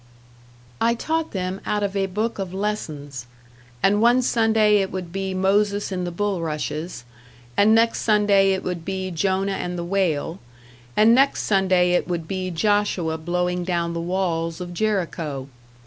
[0.81, 3.27] I taught them out of a book of lessons;
[3.83, 7.03] and one Sunday it would be Moses in the Bulrushes,
[7.55, 10.39] and next Sunday it would be Jonah and the Whale,
[10.97, 15.49] and next Sunday it would be Joshua blowing down the walls of Jericho.